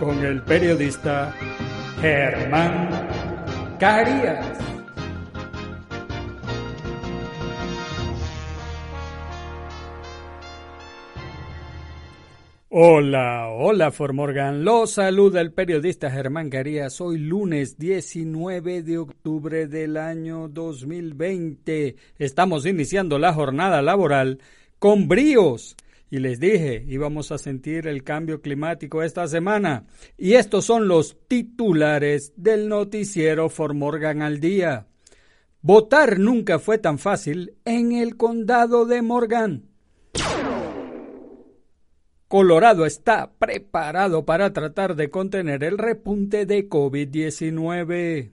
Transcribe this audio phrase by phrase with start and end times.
[0.00, 1.34] con el periodista
[2.00, 2.88] Germán
[3.78, 4.58] Carías.
[12.70, 16.98] Hola, hola Formorgan, los saluda el periodista Germán Carías.
[17.02, 21.96] Hoy lunes 19 de octubre del año 2020.
[22.18, 24.38] Estamos iniciando la jornada laboral
[24.78, 25.76] con bríos
[26.10, 29.86] y les dije, íbamos a sentir el cambio climático esta semana.
[30.18, 34.88] Y estos son los titulares del noticiero Formorgan al día.
[35.62, 39.70] Votar nunca fue tan fácil en el condado de Morgan.
[42.26, 48.30] Colorado está preparado para tratar de contener el repunte de COVID-19.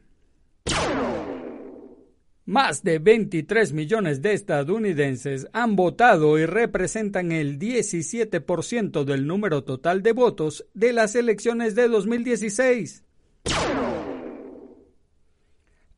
[2.47, 10.01] Más de 23 millones de estadounidenses han votado y representan el 17% del número total
[10.01, 13.03] de votos de las elecciones de 2016.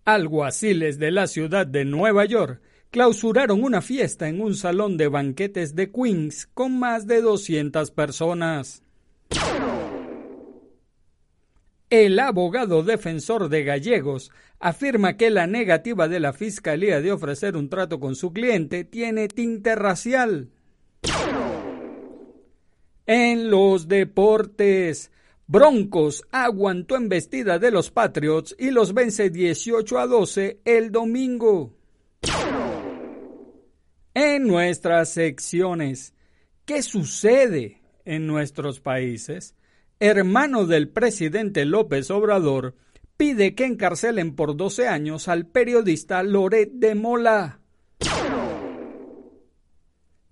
[0.06, 5.76] Alguaciles de la ciudad de Nueva York clausuraron una fiesta en un salón de banquetes
[5.76, 8.82] de Queens con más de 200 personas.
[11.90, 17.68] El abogado defensor de gallegos afirma que la negativa de la Fiscalía de ofrecer un
[17.68, 20.52] trato con su cliente tiene tinte racial.
[23.08, 25.12] En los deportes,
[25.48, 31.74] Broncos aguantó embestida de los Patriots y los vence 18 a 12 el domingo.
[34.14, 36.14] En nuestras secciones,
[36.66, 39.56] ¿qué sucede en nuestros países?
[40.00, 42.76] Hermano del presidente López Obrador,
[43.18, 47.60] pide que encarcelen por 12 años al periodista Loret de Mola.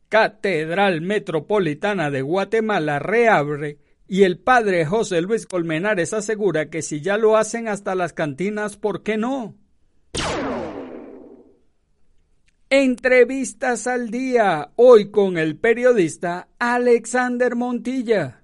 [0.09, 7.17] Catedral Metropolitana de Guatemala reabre y el padre José Luis Colmenares asegura que si ya
[7.17, 9.55] lo hacen hasta las cantinas, ¿por qué no?
[12.69, 18.43] Entrevistas al día, hoy con el periodista Alexander Montilla.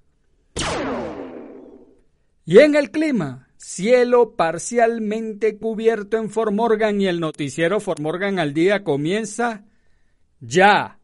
[2.46, 8.84] Y en el clima, cielo parcialmente cubierto en Formorgan y el noticiero Formorgan al día
[8.84, 9.64] comienza
[10.40, 10.98] ya.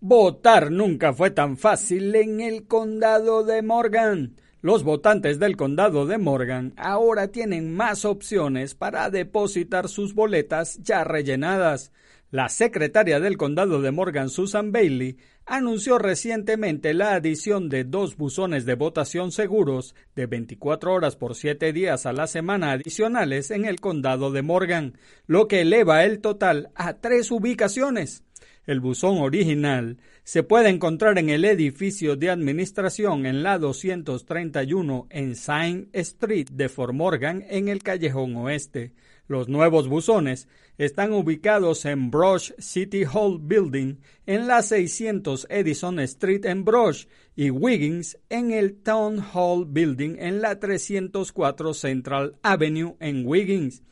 [0.00, 4.36] Votar nunca fue tan fácil en el condado de Morgan.
[4.62, 11.04] Los votantes del condado de Morgan ahora tienen más opciones para depositar sus boletas ya
[11.04, 11.92] rellenadas.
[12.32, 18.64] La secretaria del condado de Morgan, Susan Bailey, anunció recientemente la adición de dos buzones
[18.64, 23.80] de votación seguros de 24 horas por 7 días a la semana adicionales en el
[23.80, 24.96] condado de Morgan,
[25.26, 28.24] lo que eleva el total a tres ubicaciones.
[28.64, 35.36] El buzón original se puede encontrar en el edificio de administración en la 231 en
[35.36, 38.92] Saint Street de Fort Morgan en el callejón oeste.
[39.32, 40.46] Los nuevos buzones
[40.76, 43.94] están ubicados en Brush City Hall Building
[44.26, 50.42] en la 600 Edison Street en Brush y Wiggins en el Town Hall Building en
[50.42, 53.82] la 304 Central Avenue en Wiggins.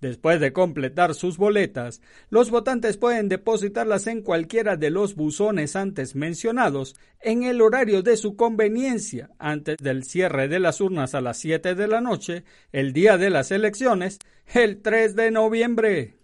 [0.00, 2.00] Después de completar sus boletas,
[2.30, 8.16] los votantes pueden depositarlas en cualquiera de los buzones antes mencionados en el horario de
[8.16, 12.94] su conveniencia antes del cierre de las urnas a las 7 de la noche, el
[12.94, 16.16] día de las elecciones, el 3 de noviembre.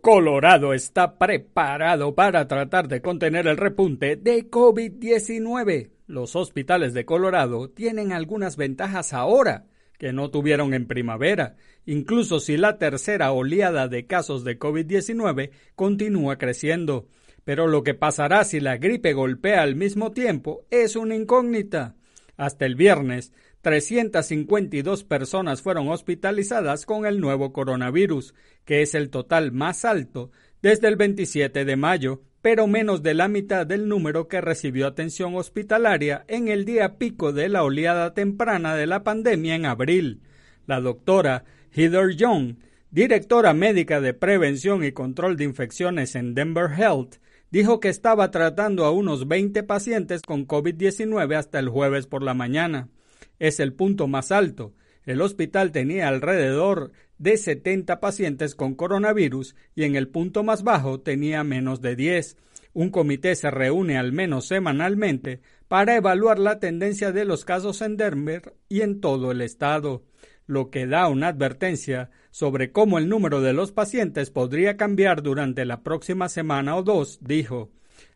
[0.00, 5.90] Colorado está preparado para tratar de contener el repunte de COVID-19.
[6.08, 9.66] Los hospitales de Colorado tienen algunas ventajas ahora
[9.98, 11.56] que no tuvieron en primavera,
[11.86, 17.08] incluso si la tercera oleada de casos de COVID-19 continúa creciendo.
[17.44, 21.94] Pero lo que pasará si la gripe golpea al mismo tiempo es una incógnita.
[22.36, 29.52] Hasta el viernes, 352 personas fueron hospitalizadas con el nuevo coronavirus, que es el total
[29.52, 30.30] más alto
[30.60, 35.34] desde el 27 de mayo, pero menos de la mitad del número que recibió atención
[35.34, 40.20] hospitalaria en el día pico de la oleada temprana de la pandemia en abril.
[40.66, 42.56] La doctora Heather Young,
[42.90, 47.14] directora médica de prevención y control de infecciones en Denver Health,
[47.50, 52.34] dijo que estaba tratando a unos 20 pacientes con COVID-19 hasta el jueves por la
[52.34, 52.90] mañana
[53.38, 54.74] es el punto más alto.
[55.06, 61.00] El hospital tenía alrededor de 70 pacientes con coronavirus y en el punto más bajo
[61.00, 62.36] tenía menos de 10.
[62.72, 67.96] Un comité se reúne al menos semanalmente para evaluar la tendencia de los casos en
[67.96, 70.04] Denver y en todo el estado,
[70.46, 75.64] lo que da una advertencia sobre cómo el número de los pacientes podría cambiar durante
[75.64, 77.70] la próxima semana o dos, dijo.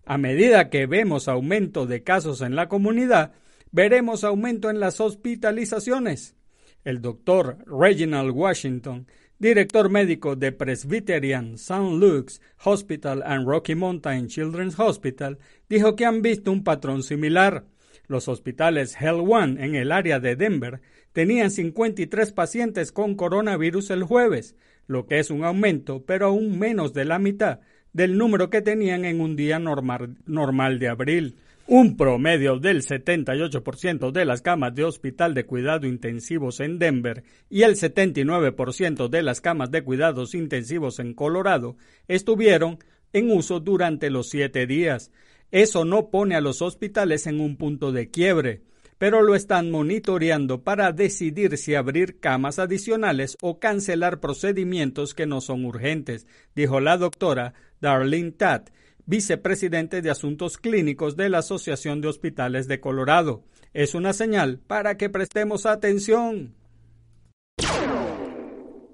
[0.04, 3.32] A medida que vemos aumento de casos en la comunidad,
[3.70, 6.37] veremos aumento en las hospitalizaciones.
[6.84, 9.06] El doctor Reginald Washington,
[9.38, 11.98] director médico de Presbyterian St.
[11.98, 15.38] Luke's Hospital and Rocky Mountain Children's Hospital,
[15.68, 17.64] dijo que han visto un patrón similar.
[18.06, 20.80] Los hospitales Hell One en el área de Denver
[21.12, 26.94] tenían 53 pacientes con coronavirus el jueves, lo que es un aumento, pero aún menos
[26.94, 27.60] de la mitad
[27.92, 31.36] del número que tenían en un día normal, normal de abril.
[31.70, 37.60] Un promedio del 78% de las camas de hospital de cuidado intensivos en Denver y
[37.60, 41.76] el 79% de las camas de cuidados intensivos en Colorado
[42.06, 42.78] estuvieron
[43.12, 45.12] en uso durante los siete días.
[45.50, 48.62] Eso no pone a los hospitales en un punto de quiebre,
[48.96, 55.42] pero lo están monitoreando para decidir si abrir camas adicionales o cancelar procedimientos que no
[55.42, 58.70] son urgentes, dijo la doctora Darlene Tatt,
[59.08, 63.42] vicepresidente de Asuntos Clínicos de la Asociación de Hospitales de Colorado.
[63.72, 66.54] Es una señal para que prestemos atención.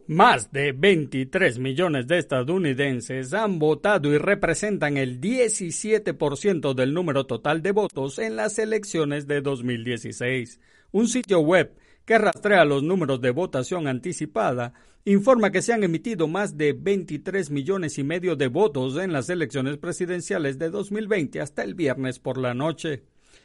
[0.06, 7.60] Más de 23 millones de estadounidenses han votado y representan el 17% del número total
[7.60, 10.60] de votos en las elecciones de 2016.
[10.92, 14.74] Un sitio web que rastrea los números de votación anticipada,
[15.04, 19.28] informa que se han emitido más de 23 millones y medio de votos en las
[19.28, 23.04] elecciones presidenciales de 2020 hasta el viernes por la noche.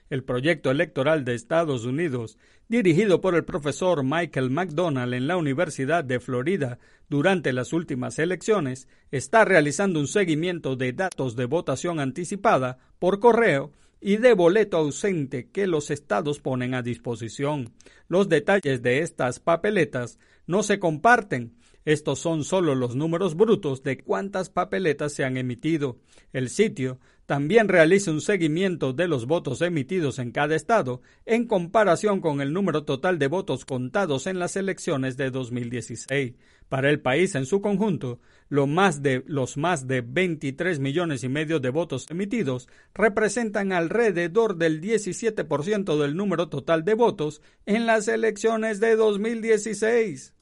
[0.09, 6.03] El proyecto electoral de Estados Unidos, dirigido por el profesor Michael McDonald en la Universidad
[6.03, 6.79] de Florida
[7.09, 13.71] durante las últimas elecciones, está realizando un seguimiento de datos de votación anticipada por correo
[14.01, 17.73] y de boleto ausente que los estados ponen a disposición.
[18.07, 21.53] Los detalles de estas papeletas no se comparten.
[21.85, 25.97] Estos son solo los números brutos de cuántas papeletas se han emitido.
[26.33, 32.21] El sitio también realiza un seguimiento de los votos emitidos en cada estado en comparación
[32.21, 36.33] con el número total de votos contados en las elecciones de 2016.
[36.69, 38.19] Para el país en su conjunto,
[38.67, 44.81] más de, los más de 23 millones y medio de votos emitidos representan alrededor del
[44.81, 50.35] 17% del número total de votos en las elecciones de 2016.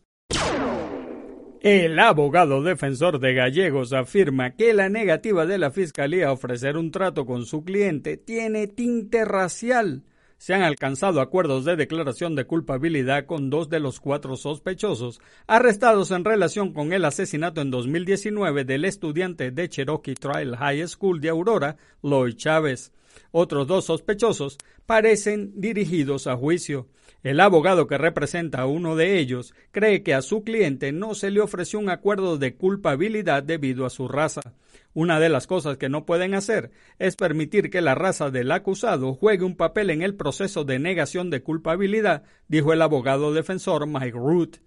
[1.61, 6.91] El abogado defensor de Gallegos afirma que la negativa de la Fiscalía a ofrecer un
[6.91, 10.03] trato con su cliente tiene tinte racial.
[10.37, 16.11] Se han alcanzado acuerdos de declaración de culpabilidad con dos de los cuatro sospechosos arrestados
[16.11, 21.29] en relación con el asesinato en 2019 del estudiante de Cherokee Trial High School de
[21.29, 22.91] Aurora, Lloyd Chávez.
[23.31, 26.87] Otros dos sospechosos parecen dirigidos a juicio.
[27.23, 31.31] El abogado que representa a uno de ellos cree que a su cliente no se
[31.31, 34.53] le ofreció un acuerdo de culpabilidad debido a su raza.
[34.93, 39.13] Una de las cosas que no pueden hacer es permitir que la raza del acusado
[39.13, 44.17] juegue un papel en el proceso de negación de culpabilidad, dijo el abogado defensor Mike
[44.17, 44.57] Root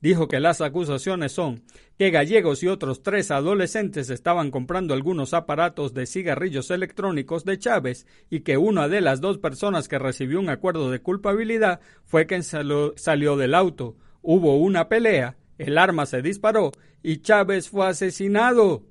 [0.00, 1.62] dijo que las acusaciones son
[1.98, 8.06] que Gallegos y otros tres adolescentes estaban comprando algunos aparatos de cigarrillos electrónicos de Chávez
[8.30, 12.42] y que una de las dos personas que recibió un acuerdo de culpabilidad fue quien
[12.42, 12.94] salió,
[13.36, 13.96] del auto.
[14.22, 18.86] Hubo una pelea el arma se disparó y Chávez fue asesinado.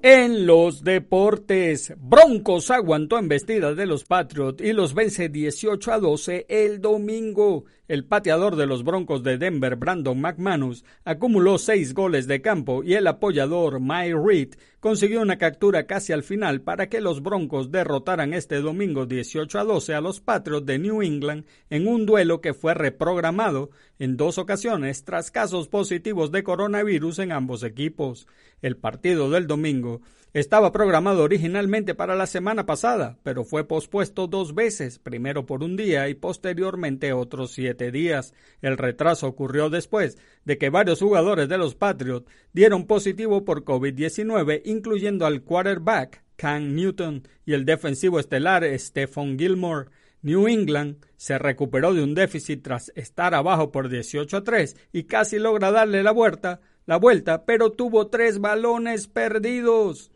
[0.00, 6.46] En los deportes, Broncos aguantó embestidas de los Patriots y los vence 18 a 12
[6.48, 7.66] el domingo.
[7.94, 12.94] El pateador de los Broncos de Denver, Brandon McManus, acumuló seis goles de campo y
[12.94, 18.34] el apoyador Mike Reed consiguió una captura casi al final para que los Broncos derrotaran
[18.34, 22.52] este domingo 18 a 12 a los Patriots de New England en un duelo que
[22.52, 23.70] fue reprogramado
[24.00, 28.26] en dos ocasiones tras casos positivos de coronavirus en ambos equipos.
[28.60, 30.00] El partido del domingo
[30.34, 35.76] estaba programado originalmente para la semana pasada, pero fue pospuesto dos veces, primero por un
[35.76, 38.34] día y posteriormente otros siete días.
[38.60, 44.62] El retraso ocurrió después de que varios jugadores de los Patriots dieron positivo por COVID-19,
[44.64, 49.88] incluyendo al quarterback Cam Newton y el defensivo estelar Stephon Gilmore.
[50.22, 55.04] New England se recuperó de un déficit tras estar abajo por 18 a 3 y
[55.04, 60.10] casi logra darle la vuelta, la vuelta, pero tuvo tres balones perdidos.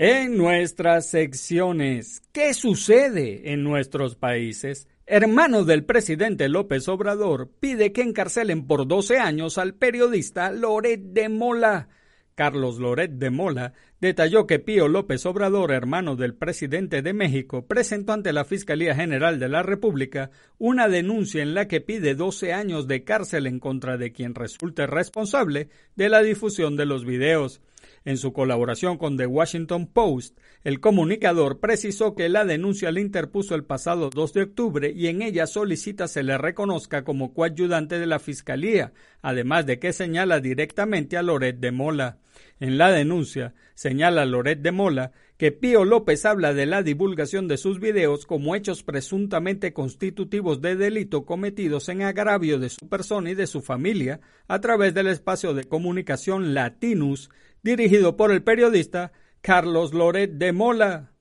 [0.00, 4.86] En nuestras secciones, ¿qué sucede en nuestros países?
[5.06, 11.28] Hermano del presidente López Obrador pide que encarcelen por 12 años al periodista Loret de
[11.28, 11.88] Mola.
[12.36, 18.12] Carlos Loret de Mola detalló que Pío López Obrador, hermano del presidente de México, presentó
[18.12, 22.86] ante la Fiscalía General de la República una denuncia en la que pide 12 años
[22.86, 27.60] de cárcel en contra de quien resulte responsable de la difusión de los videos.
[28.04, 33.54] En su colaboración con The Washington Post, el comunicador precisó que la denuncia le interpuso
[33.54, 38.06] el pasado 2 de octubre y en ella solicita se le reconozca como coayudante de
[38.06, 38.92] la Fiscalía,
[39.22, 42.18] además de que señala directamente a Loret de Mola.
[42.60, 47.58] En la denuncia señala Loret de Mola que Pío López habla de la divulgación de
[47.58, 53.34] sus videos como hechos presuntamente constitutivos de delito cometidos en agravio de su persona y
[53.36, 57.30] de su familia a través del espacio de comunicación Latinus
[57.62, 61.12] dirigido por el periodista Carlos Loret de Mola.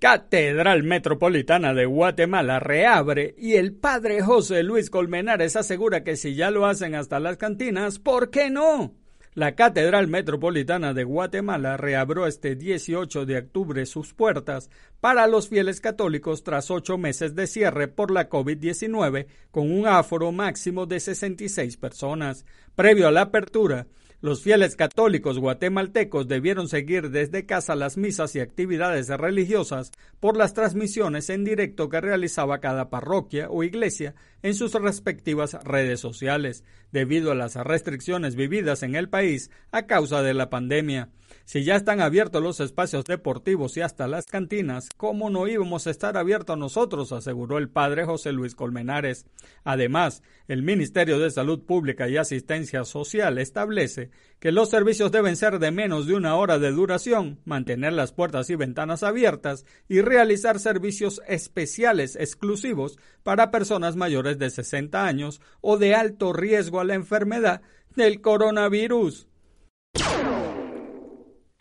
[0.00, 6.50] Catedral Metropolitana de Guatemala reabre y el padre José Luis Colmenares asegura que si ya
[6.50, 8.94] lo hacen hasta las cantinas, ¿por qué no?
[9.34, 14.70] La Catedral Metropolitana de Guatemala reabrió este 18 de octubre sus puertas
[15.00, 20.32] para los fieles católicos tras ocho meses de cierre por la COVID-19 con un aforo
[20.32, 22.44] máximo de 66 personas.
[22.74, 23.86] Previo a la apertura,
[24.22, 30.52] los fieles católicos guatemaltecos debieron seguir desde casa las misas y actividades religiosas por las
[30.52, 37.32] transmisiones en directo que realizaba cada parroquia o iglesia en sus respectivas redes sociales, debido
[37.32, 41.08] a las restricciones vividas en el país a causa de la pandemia.
[41.44, 45.90] Si ya están abiertos los espacios deportivos y hasta las cantinas, ¿cómo no íbamos a
[45.90, 47.12] estar abiertos nosotros?
[47.12, 49.26] aseguró el padre José Luis Colmenares.
[49.64, 55.58] Además, el Ministerio de Salud Pública y Asistencia Social establece que los servicios deben ser
[55.58, 60.58] de menos de una hora de duración, mantener las puertas y ventanas abiertas y realizar
[60.58, 66.94] servicios especiales exclusivos para personas mayores de 60 años o de alto riesgo a la
[66.94, 67.62] enfermedad
[67.96, 69.26] del coronavirus.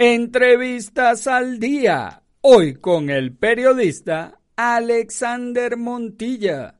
[0.02, 2.24] Entrevistas al día.
[2.40, 6.76] Hoy con el periodista Alexander Montilla.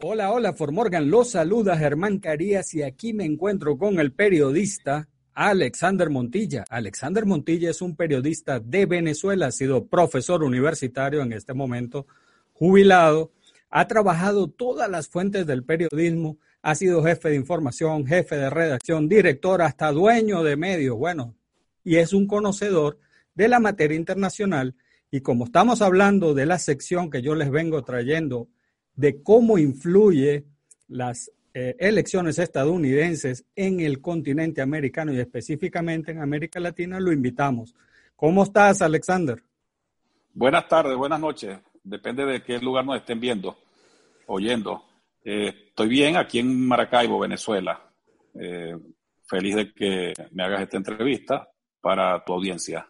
[0.00, 1.10] Hola, hola, Formorgan.
[1.10, 6.64] Los saluda Germán Carías y aquí me encuentro con el periodista Alexander Montilla.
[6.70, 12.06] Alexander Montilla es un periodista de Venezuela, ha sido profesor universitario en este momento,
[12.54, 13.30] jubilado,
[13.68, 19.06] ha trabajado todas las fuentes del periodismo, ha sido jefe de información, jefe de redacción,
[19.06, 20.96] director, hasta dueño de medios.
[20.96, 21.34] Bueno,
[21.84, 22.98] y es un conocedor
[23.34, 24.74] de la materia internacional.
[25.10, 28.48] Y como estamos hablando de la sección que yo les vengo trayendo
[28.96, 30.44] de cómo influye
[30.88, 37.74] las eh, elecciones estadounidenses en el continente americano y específicamente en América Latina, lo invitamos.
[38.16, 39.42] ¿Cómo estás, Alexander?
[40.32, 41.58] Buenas tardes, buenas noches.
[41.82, 43.56] Depende de qué lugar nos estén viendo,
[44.26, 44.84] oyendo.
[45.24, 47.88] Eh, estoy bien aquí en Maracaibo, Venezuela.
[48.34, 48.76] Eh,
[49.26, 51.48] feliz de que me hagas esta entrevista
[51.84, 52.88] para tu audiencia.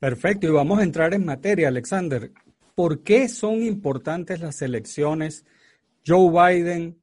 [0.00, 2.32] Perfecto, y vamos a entrar en materia, Alexander.
[2.74, 5.46] ¿Por qué son importantes las elecciones
[6.04, 7.00] Joe Biden,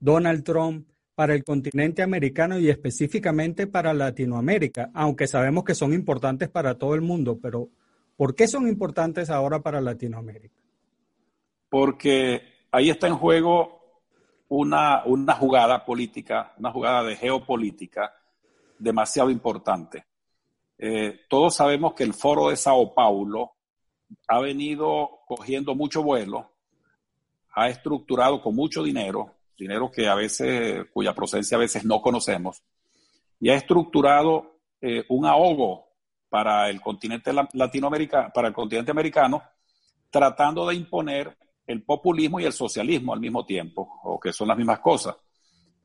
[0.00, 4.90] Donald Trump para el continente americano y específicamente para Latinoamérica?
[4.92, 7.68] Aunque sabemos que son importantes para todo el mundo, pero
[8.16, 10.60] ¿por qué son importantes ahora para Latinoamérica?
[11.68, 14.02] Porque ahí está en juego
[14.48, 18.12] una, una jugada política, una jugada de geopolítica
[18.80, 20.04] demasiado importante.
[20.86, 23.52] Eh, todos sabemos que el foro de Sao Paulo
[24.28, 26.50] ha venido cogiendo mucho vuelo,
[27.54, 32.62] ha estructurado con mucho dinero dinero que a veces, cuya procedencia a veces no conocemos,
[33.40, 35.86] y ha estructurado eh, un ahogo
[36.28, 39.42] para el continente latinoamericano, para el continente americano,
[40.10, 41.34] tratando de imponer
[41.66, 45.16] el populismo y el socialismo al mismo tiempo, o que son las mismas cosas.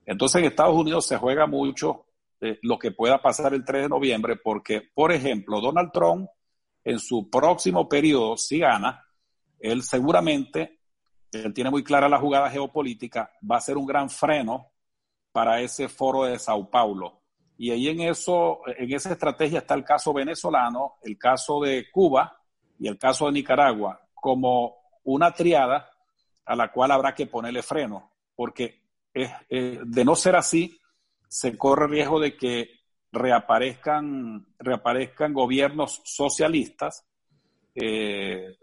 [0.06, 2.04] Entonces en Estados Unidos se juega mucho
[2.42, 6.30] eh, lo que pueda pasar el 3 de noviembre, porque, por ejemplo, Donald Trump
[6.84, 9.06] en su próximo periodo, si gana,
[9.60, 10.80] él seguramente,
[11.34, 14.72] él tiene muy clara la jugada geopolítica, va a ser un gran freno
[15.34, 17.22] para ese foro de Sao Paulo.
[17.58, 22.42] Y ahí en eso, en esa estrategia está el caso venezolano, el caso de Cuba
[22.80, 25.90] y el caso de Nicaragua, como una triada
[26.46, 28.82] a la cual habrá que ponerle freno, porque
[29.14, 30.80] de no ser así,
[31.30, 32.80] se corre riesgo de que
[33.12, 37.06] reaparezcan, reaparezcan gobiernos socialistas
[37.76, 38.58] eh,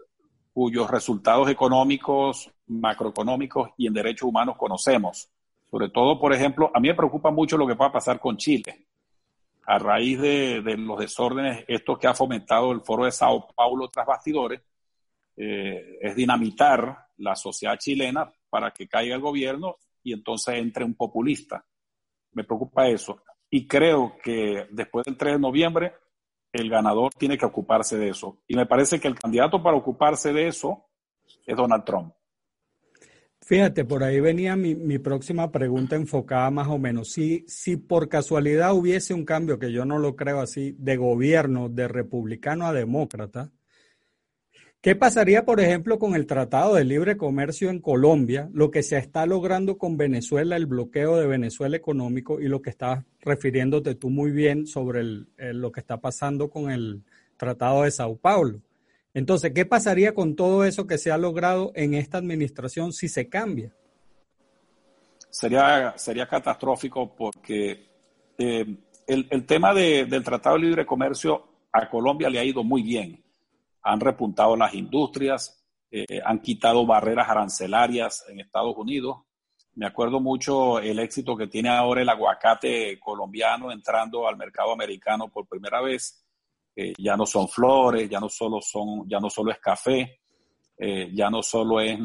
[0.53, 5.29] cuyos resultados económicos, macroeconómicos y en derechos humanos conocemos.
[5.69, 8.37] Sobre todo, por ejemplo, a mí me preocupa mucho lo que va a pasar con
[8.37, 8.87] Chile.
[9.65, 14.05] A raíz de, los desórdenes, estos que ha fomentado el foro de Sao Paulo tras
[14.05, 14.61] bastidores,
[15.35, 20.95] eh, es dinamitar la sociedad chilena para que caiga el gobierno y entonces entre un
[20.95, 21.65] populista.
[22.37, 23.23] Me preocupa eso.
[23.49, 25.93] Y creo que después del 3 de noviembre,
[26.53, 28.37] el ganador tiene que ocuparse de eso.
[28.47, 30.85] Y me parece que el candidato para ocuparse de eso
[31.47, 32.13] es Donald Trump.
[33.41, 37.11] Fíjate, por ahí venía mi, mi, próxima pregunta enfocada más o menos.
[37.11, 41.69] Si, si por casualidad hubiese un cambio, que yo no lo creo así, de gobierno
[41.69, 43.51] de republicano a demócrata,
[44.79, 48.97] ¿Qué pasaría, por ejemplo, con el Tratado de Libre Comercio en Colombia, lo que se
[48.97, 54.11] está logrando con Venezuela, el bloqueo de Venezuela económico y lo que estás refiriéndote tú
[54.11, 57.03] muy bien sobre lo que está pasando con el
[57.37, 58.61] Tratado de Sao Paulo?
[59.15, 63.27] Entonces, ¿qué pasaría con todo eso que se ha logrado en esta administración si se
[63.27, 63.73] cambia?
[65.31, 67.87] Sería, sería catastrófico porque
[68.37, 73.23] eh, el, tema del Tratado de Libre Comercio a Colombia le ha ido muy bien
[73.87, 79.19] han repuntado las industrias, eh, han quitado barreras arancelarias en Estados Unidos.
[79.75, 85.29] Me acuerdo mucho el éxito que tiene ahora el aguacate colombiano entrando al mercado americano
[85.29, 86.25] por primera vez.
[86.75, 90.19] Eh, ya no son flores, ya no solo son, ya no solo es café,
[90.77, 91.97] eh, ya no solo es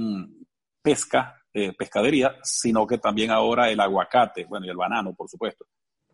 [0.81, 1.39] pesca,
[1.77, 5.67] pescadería, sino que también ahora el aguacate, bueno, y el banano, por supuesto.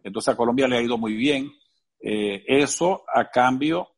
[0.02, 1.52] Entonces a Colombia le ha ido muy bien.
[2.00, 3.97] eso a cambio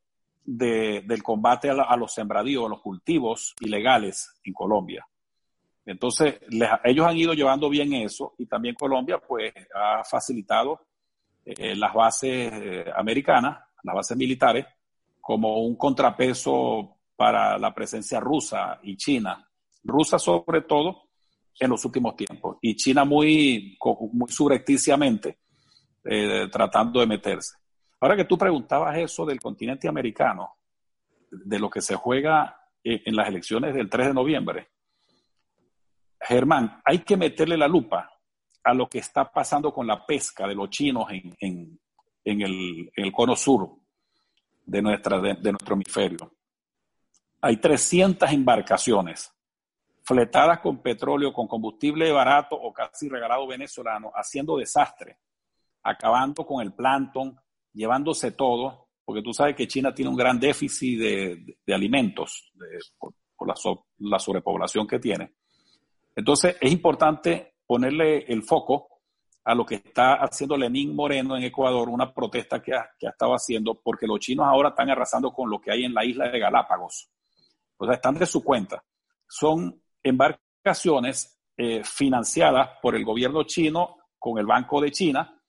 [0.57, 5.07] del combate a, los sembradíos, a los cultivos ilegales en Colombia.
[5.87, 6.41] Entonces,
[6.85, 10.87] ellos han ido llevando bien eso y también Colombia pues ha facilitado
[11.45, 14.67] eh, las bases eh, americanas, las bases militares,
[15.21, 19.49] como un contrapeso para la presencia rusa y china.
[19.85, 21.11] Rusa sobre todo
[21.59, 23.79] en los últimos tiempos y China muy,
[24.13, 24.29] muy
[26.05, 27.57] eh, tratando de meterse.
[28.01, 30.57] Ahora que tú preguntabas eso del continente americano,
[31.31, 34.71] de lo que se juega en las elecciones del 3 de noviembre,
[36.21, 38.11] Germán, hay que meterle la lupa
[38.63, 41.79] a lo que está pasando con la pesca de los chinos en,
[42.25, 43.71] el, cono sur
[44.67, 46.33] de, de nuestro hemisferio.
[47.41, 49.33] Hay 300 embarcaciones
[50.03, 55.19] fletadas con petróleo, con combustible barato o casi regalado venezolano, haciendo desastre,
[55.83, 57.39] acabando con el plancton,
[57.73, 62.53] llevándose todo, porque tú sabes que China tiene un gran déficit de, alimentos
[62.99, 63.15] por,
[63.99, 65.35] la, sobrepoblación que tiene.
[66.15, 68.89] Entonces, es importante ponerle el foco
[69.45, 73.81] a lo que está haciendo Lenín Moreno en Ecuador, una protesta que ha, estado haciendo,
[73.83, 77.11] porque los chinos ahora están arrasando con lo que hay en la isla de Galápagos.
[77.79, 78.85] O sea, están de su cuenta.
[79.27, 85.40] Son embarcaciones eh, financiadas por el gobierno chino con el Banco de China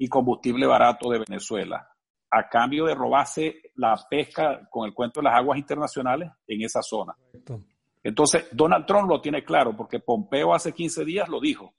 [0.00, 1.86] y combustible barato de Venezuela,
[2.30, 6.80] a cambio de robarse la pesca con el cuento de las aguas internacionales en esa
[6.80, 7.14] zona.
[8.02, 11.74] Entonces, Donald Trump lo tiene claro, porque Pompeo hace 15 días lo dijo,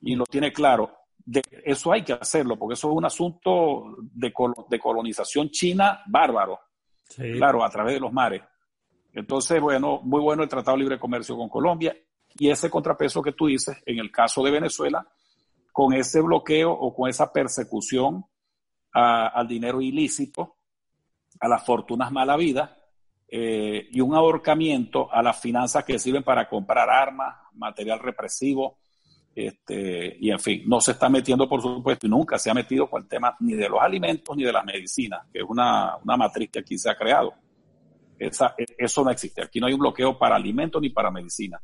[0.00, 0.96] y lo tiene claro.
[1.18, 4.32] De, eso hay que hacerlo, porque eso es un asunto de,
[4.70, 6.58] de colonización china bárbaro,
[7.14, 8.40] claro, a través de los mares.
[9.12, 11.94] Entonces, bueno, muy bueno el Tratado de Libre Comercio con Colombia
[12.38, 15.06] y ese contrapeso que tú dices, en el caso de Venezuela,
[15.72, 18.24] con ese bloqueo o con esa persecución
[18.92, 20.56] al dinero ilícito,
[21.40, 22.76] a las fortunas mala vida
[23.26, 28.80] eh, y un ahorcamiento a las finanzas que sirven para comprar armas, material represivo,
[29.34, 32.90] este, y en fin, no se está metiendo, por supuesto, y nunca se ha metido
[32.90, 36.18] con el tema ni de los alimentos ni de las medicinas, que es una, una
[36.18, 37.32] matriz que aquí se ha creado.
[38.18, 39.42] Esa, eso no existe.
[39.42, 41.62] Aquí no hay un bloqueo para alimentos ni para medicina,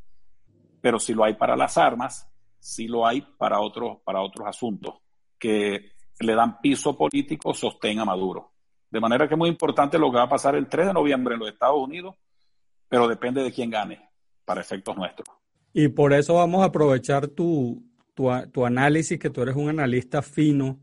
[0.81, 2.27] pero sí lo hay para las armas
[2.59, 4.95] sí lo hay para otros, para otros asuntos
[5.39, 8.53] que le dan piso político, sostén a Maduro.
[8.91, 11.35] De manera que es muy importante lo que va a pasar el 3 de noviembre
[11.35, 12.17] en los Estados Unidos,
[12.89, 14.01] pero depende de quién gane,
[14.45, 15.29] para efectos nuestros.
[15.73, 20.81] Y por eso vamos a aprovechar tu, tu, análisis, que tú eres un analista fino,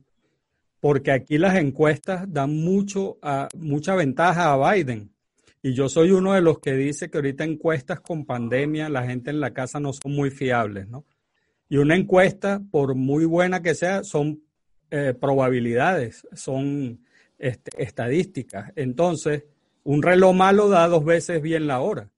[0.80, 3.18] porque aquí las encuestas dan mucho
[3.58, 5.12] mucha ventaja a Biden.
[5.64, 9.32] Y yo soy uno de los que dice que ahorita encuestas con pandemia, la gente
[9.32, 11.06] en la casa no son muy fiables, ¿no?
[11.70, 14.42] Y una encuesta, por muy buena que sea, son
[14.92, 17.00] eh, probabilidades, son
[17.38, 18.72] este, estadísticas.
[18.76, 19.46] Entonces,
[19.84, 22.10] un reloj malo da dos veces bien la hora.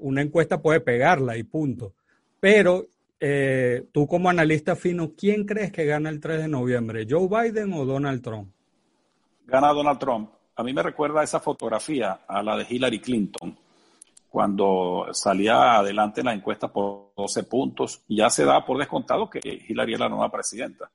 [0.00, 1.94] Una encuesta puede pegarla y punto.
[2.40, 2.86] Pero
[3.20, 7.06] eh, tú como analista fino, ¿quién crees que gana el 3 de noviembre?
[7.08, 8.50] ¿Joe Biden o Donald Trump?
[9.46, 10.30] Gana Donald Trump.
[10.56, 13.56] A mí me recuerda esa fotografía a la de Hillary Clinton,
[14.36, 19.30] cuando salía adelante en la encuesta por 12 puntos, y ya se da por descontado
[19.30, 20.92] que Hillary es la nueva presidenta.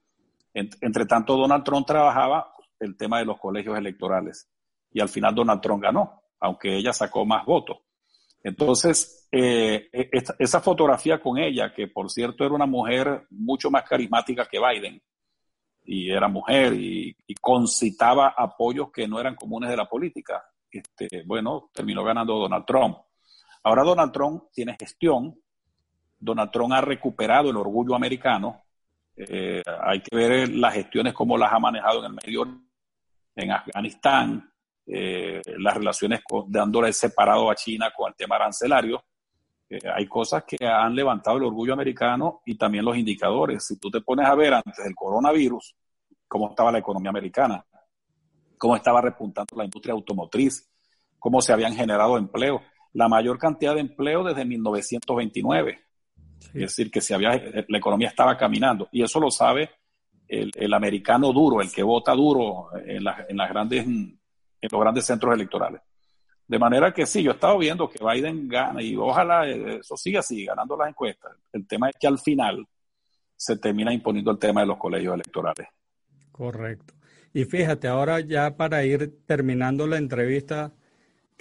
[0.54, 4.48] Entre tanto, Donald Trump trabajaba el tema de los colegios electorales
[4.94, 7.80] y al final Donald Trump ganó, aunque ella sacó más votos.
[8.44, 13.90] Entonces, eh, e, esa fotografía con ella, que por cierto era una mujer mucho más
[13.90, 15.02] carismática que Biden,
[15.86, 21.72] y era mujer y, concitaba apoyos que no eran comunes de la política, este, bueno,
[21.74, 23.00] terminó ganando Donald Trump.
[23.63, 25.39] Ahora Donald Trump tiene gestión,
[26.19, 28.63] Donald Trump ha recuperado el orgullo americano,
[29.15, 32.62] eh, hay que ver las gestiones, cómo las ha manejado en el Medio
[33.36, 34.52] en Afganistán,
[34.86, 39.04] eh, las relaciones con, dándole separado a China con el tema arancelario.
[39.69, 43.65] Eh, hay cosas que han levantado el orgullo americano y también los indicadores.
[43.65, 45.76] Si tú te pones a ver antes del coronavirus,
[46.28, 47.65] cómo estaba la economía americana,
[48.58, 50.69] cómo estaba repuntando la industria automotriz,
[51.17, 52.62] cómo se habían generado empleos.
[52.94, 55.80] La mayor cantidad de empleo desde 1929.
[56.54, 58.90] Es decir, que si había, la economía estaba caminando.
[58.92, 59.70] Y eso lo sabe
[60.28, 62.98] el, americano duro, el que vota duro en,
[63.30, 64.20] en, las grandes, en
[64.70, 65.82] los grandes centros electorales.
[66.48, 70.20] De manera que sí, yo he estado viendo que Biden gana y ojalá eso siga
[70.20, 71.32] así, ganando las encuestas.
[71.54, 72.68] El tema es que al final
[73.36, 75.68] se termina imponiendo el tema de los colegios electorales.
[76.32, 76.94] Correcto.
[77.34, 80.74] Y fíjate, ahora ya para ir terminando la entrevista,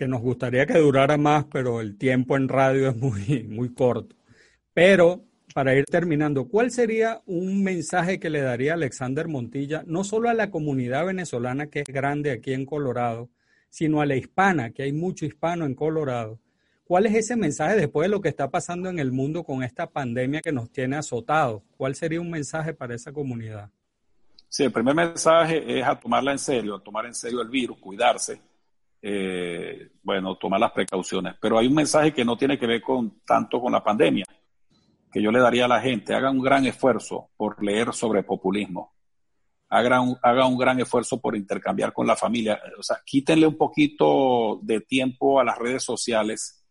[0.00, 4.16] que nos gustaría que durara más, pero el tiempo en radio es muy, muy corto.
[4.72, 10.30] Pero para ir terminando, ¿cuál sería un mensaje que le daría Alexander Montilla, no solo
[10.30, 13.28] a la comunidad venezolana que es grande aquí en Colorado,
[13.68, 16.40] sino a la hispana, que hay mucho hispano en Colorado?
[16.84, 19.90] ¿Cuál es ese mensaje después de lo que está pasando en el mundo con esta
[19.90, 21.62] pandemia que nos tiene azotados?
[21.76, 23.68] ¿Cuál sería un mensaje para esa comunidad?
[24.48, 27.78] Sí, el primer mensaje es a tomarla en serio, a tomar en serio el virus,
[27.78, 28.40] cuidarse,
[29.02, 29.69] eh,
[30.02, 31.34] bueno, tomar las precauciones.
[31.40, 34.24] Pero hay un mensaje que no tiene que ver con tanto con la pandemia,
[35.12, 38.94] que yo le daría a la gente, haga un gran esfuerzo por leer sobre populismo,
[39.68, 44.58] haga un, un gran esfuerzo por intercambiar con la familia, o sea, quítenle un poquito
[44.62, 46.64] de tiempo a las redes sociales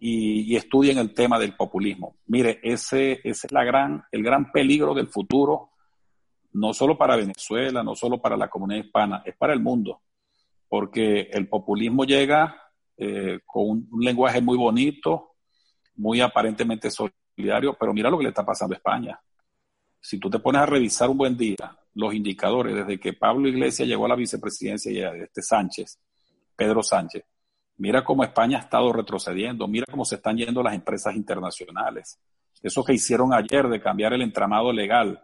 [0.00, 2.16] y, estudien el tema del populismo.
[2.26, 5.70] Mire, ese, ese es la gran, el gran peligro del futuro,
[6.52, 10.00] no solo para Venezuela, no solo para la comunidad hispana, es para el mundo,
[10.70, 12.62] porque el populismo llega
[12.96, 15.32] eh, con un, un lenguaje muy bonito,
[15.96, 16.88] muy aparentemente
[17.78, 19.20] pero mira lo que le está pasando a España.
[20.00, 23.88] Si tú te pones a revisar un buen día los indicadores desde que Pablo Iglesias
[23.88, 25.98] llegó a la vicepresidencia y a este Sánchez,
[26.54, 27.24] Pedro Sánchez,
[27.78, 32.20] mira cómo España ha estado retrocediendo, mira cómo se están yendo las empresas internacionales.
[32.62, 35.20] Eso que hicieron ayer de cambiar el entramado legal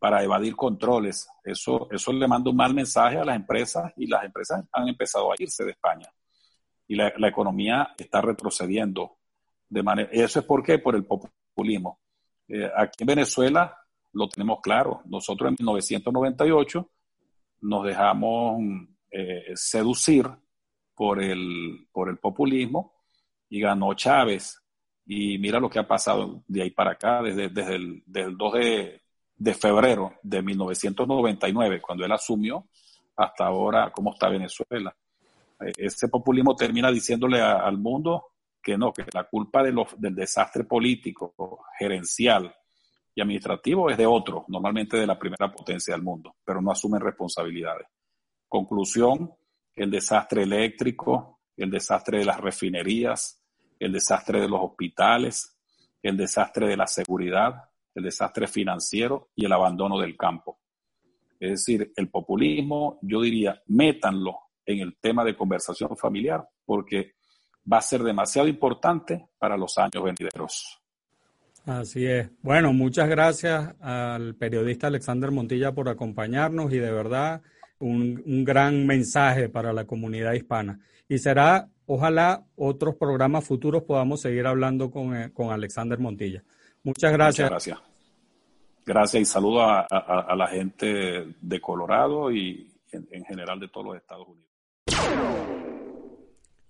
[0.00, 4.24] para evadir controles, eso, eso le manda un mal mensaje a las empresas y las
[4.24, 6.08] empresas han empezado a irse de España.
[6.88, 9.18] Y la, economía está retrocediendo.
[9.68, 11.06] De manera, eso es porque por el
[12.48, 13.76] eh, aquí en Venezuela
[14.12, 15.02] lo tenemos claro.
[15.04, 16.90] Nosotros en 1998
[17.60, 18.62] nos dejamos
[19.10, 20.26] eh, seducir
[20.94, 23.04] por el, por el populismo
[23.50, 24.62] y ganó Chávez.
[25.04, 29.02] Y mira lo que ha pasado de ahí para acá, desde, desde, el, 2 de,
[29.40, 32.66] de febrero de 1999, cuando él asumió,
[33.16, 34.94] hasta ahora, cómo está Venezuela.
[35.58, 40.64] Eh, ese populismo termina diciéndole al mundo que no, que la culpa de del desastre
[40.64, 42.54] político, gerencial
[43.14, 47.00] y administrativo es de otros, normalmente de la primera potencia del mundo, pero no asumen
[47.00, 47.88] responsabilidades.
[48.46, 49.32] Conclusión,
[49.74, 53.42] el desastre eléctrico, el desastre de las refinerías,
[53.78, 55.56] el desastre de los hospitales,
[56.02, 60.60] el desastre de la seguridad, el desastre financiero y el abandono del campo.
[61.38, 67.14] Es decir, el populismo, yo diría, métanlo en el tema de conversación familiar, porque
[67.70, 70.80] va a ser demasiado importante para los años venideros.
[71.66, 72.30] Así es.
[72.42, 77.42] Bueno, muchas gracias al periodista Alexander Montilla por acompañarnos y de verdad
[77.78, 80.80] un, gran mensaje para la comunidad hispana.
[81.08, 86.44] Y será, ojalá, otros programas futuros podamos seguir hablando con, eh, con Alexander Montilla.
[86.82, 87.50] Muchas gracias.
[87.50, 87.90] Muchas gracias.
[88.86, 93.68] Gracias y saludo a, a, a la gente de Colorado y en, en general de
[93.68, 94.50] todos los Estados Unidos.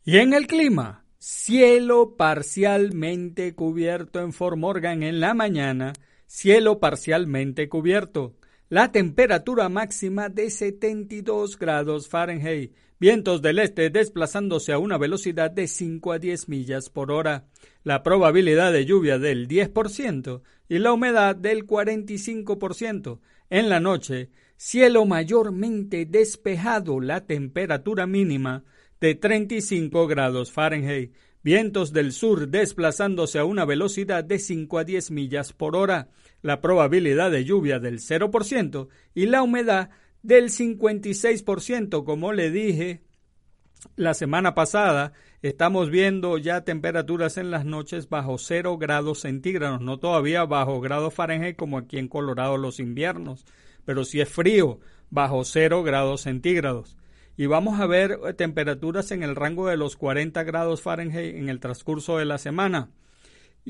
[0.04, 5.92] Y en el clima, cielo parcialmente cubierto en Fort Morgan en la mañana,
[6.26, 8.34] cielo parcialmente cubierto.
[8.70, 15.66] La temperatura máxima de 72 grados Fahrenheit, vientos del este desplazándose a una velocidad de
[15.66, 17.48] 5 a 10 millas por hora,
[17.82, 23.18] la probabilidad de lluvia del 10% y la humedad del 45%.
[23.48, 28.62] En la noche, cielo mayormente despejado, la temperatura mínima
[29.00, 35.10] de 35 grados Fahrenheit, vientos del sur desplazándose a una velocidad de 5 a 10
[35.10, 36.08] millas por hora,
[36.42, 39.90] la probabilidad de lluvia del 0% y la humedad
[40.22, 43.02] del 56%, como le dije
[43.96, 49.98] la semana pasada, estamos viendo ya temperaturas en las noches bajo 0 grados centígrados, no
[49.98, 53.46] todavía bajo grados Fahrenheit como aquí en Colorado los inviernos,
[53.84, 56.98] pero si es frío, bajo 0 grados centígrados
[57.40, 61.48] y vamos a ver eh, temperaturas en el rango de los 40 grados Fahrenheit en
[61.48, 62.90] el transcurso de la semana.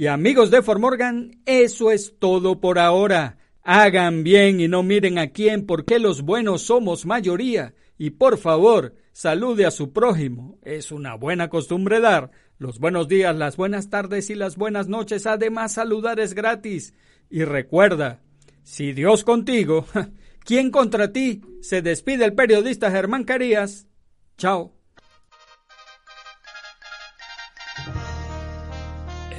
[0.01, 3.37] Y amigos de Formorgan, eso es todo por ahora.
[3.63, 7.75] Hagan bien y no miren a quién, porque los buenos somos mayoría.
[7.99, 10.59] Y por favor, salude a su prójimo.
[10.63, 15.27] Es una buena costumbre dar los buenos días, las buenas tardes y las buenas noches.
[15.27, 16.95] Además, saludar es gratis.
[17.29, 18.23] Y recuerda,
[18.63, 19.85] si Dios contigo,
[20.47, 21.43] ¿Quién contra ti?
[21.61, 23.87] Se despide el periodista Germán Carías.
[24.39, 24.80] Chao.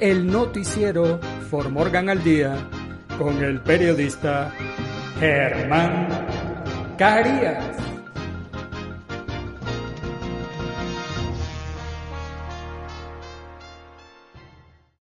[0.00, 2.56] el noticiero For Morgan al Día
[3.18, 4.50] con el periodista
[5.18, 6.08] Germán
[6.96, 7.89] Carías.